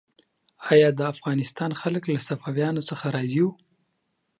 آیا 0.71 0.89
د 0.93 1.01
افغانستان 1.13 1.71
خلک 1.81 2.03
له 2.13 2.19
صفویانو 2.27 2.81
څخه 2.89 3.05
راضي 3.15 3.41
وو؟ 3.43 3.51